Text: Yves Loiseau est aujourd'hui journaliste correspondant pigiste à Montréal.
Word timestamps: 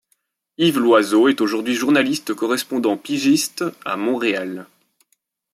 Yves 0.57 0.77
Loiseau 0.79 1.27
est 1.27 1.41
aujourd'hui 1.41 1.75
journaliste 1.75 2.33
correspondant 2.33 2.97
pigiste 2.97 3.63
à 3.85 3.97
Montréal. 3.97 4.65